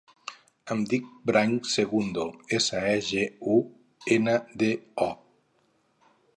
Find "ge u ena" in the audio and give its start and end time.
3.11-4.37